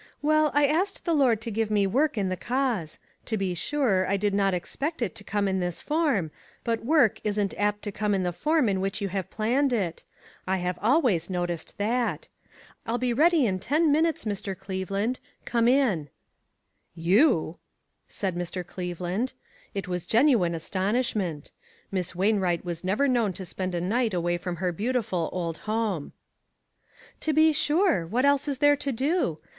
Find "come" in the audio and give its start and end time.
5.23-5.47, 7.91-8.15, 15.45-15.67